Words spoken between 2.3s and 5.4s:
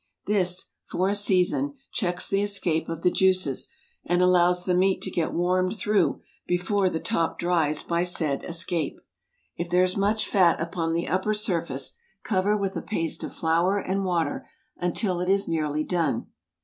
escape of the juices, and allows the meat to get